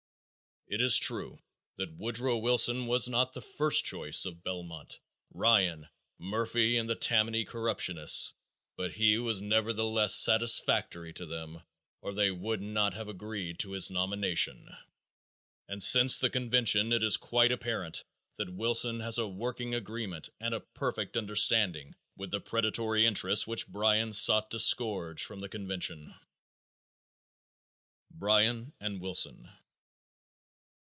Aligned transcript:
It 0.73 0.79
is 0.81 0.97
true 0.97 1.37
that 1.75 1.97
Woodrow 1.97 2.37
Wilson 2.37 2.87
was 2.87 3.09
not 3.09 3.33
the 3.33 3.41
first 3.41 3.83
choice 3.83 4.25
of 4.25 4.41
Belmont, 4.41 5.01
Ryan, 5.33 5.89
Murphy 6.17 6.77
and 6.77 6.89
the 6.89 6.95
Tammany 6.95 7.43
corruptionists, 7.43 8.31
but 8.77 8.93
he 8.93 9.17
was 9.17 9.41
nevertheless 9.41 10.15
satisfactory 10.15 11.11
to 11.11 11.25
them 11.25 11.61
or 12.01 12.13
they 12.13 12.31
would 12.31 12.61
not 12.61 12.93
have 12.93 13.09
agreed 13.09 13.59
to 13.59 13.73
his 13.73 13.91
nomination, 13.91 14.69
and 15.67 15.83
since 15.83 16.17
the 16.17 16.29
convention 16.29 16.93
it 16.93 17.03
is 17.03 17.17
quite 17.17 17.51
apparent 17.51 18.05
that 18.37 18.53
Wilson 18.53 19.01
has 19.01 19.17
a 19.17 19.27
working 19.27 19.75
agreement 19.75 20.29
and 20.39 20.53
a 20.53 20.61
perfect 20.61 21.17
understanding 21.17 21.93
with 22.15 22.31
the 22.31 22.39
predatory 22.39 23.05
interests 23.05 23.45
which 23.45 23.67
Bryan 23.67 24.13
sought 24.13 24.49
to 24.51 24.59
scourge 24.59 25.21
from 25.25 25.41
the 25.41 25.49
convention. 25.49 26.13
_Bryan 28.17 28.71
and 28.79 29.01
Wilson. 29.01 29.49